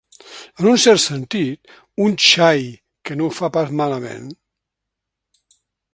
En 0.61 0.67
un 0.69 0.79
cert 0.83 1.01
sentit, 1.03 1.75
un 2.07 2.17
xai 2.29 2.65
que 3.05 3.19
no 3.19 3.27
ho 3.29 3.37
fa 3.41 3.53
pas 3.59 3.77
malament. 3.83 4.29